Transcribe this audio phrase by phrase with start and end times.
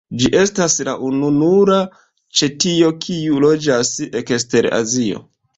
[0.21, 1.77] Ĝi estas la ununura
[2.41, 3.93] ĉetio kiu loĝas
[4.23, 5.27] ekster Azio.